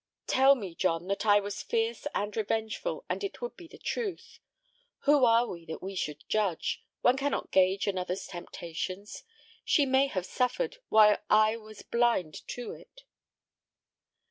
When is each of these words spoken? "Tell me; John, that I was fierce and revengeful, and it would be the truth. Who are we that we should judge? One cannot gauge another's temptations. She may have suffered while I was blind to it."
"Tell 0.25 0.55
me; 0.55 0.73
John, 0.73 1.05
that 1.09 1.27
I 1.27 1.39
was 1.39 1.61
fierce 1.61 2.07
and 2.15 2.35
revengeful, 2.35 3.05
and 3.07 3.23
it 3.23 3.39
would 3.39 3.55
be 3.55 3.67
the 3.67 3.77
truth. 3.77 4.39
Who 5.01 5.25
are 5.25 5.45
we 5.45 5.63
that 5.67 5.83
we 5.83 5.93
should 5.93 6.27
judge? 6.27 6.83
One 7.01 7.15
cannot 7.17 7.51
gauge 7.51 7.85
another's 7.85 8.25
temptations. 8.25 9.21
She 9.63 9.85
may 9.85 10.07
have 10.07 10.25
suffered 10.25 10.77
while 10.89 11.19
I 11.29 11.55
was 11.55 11.83
blind 11.83 12.41
to 12.47 12.71
it." 12.71 13.03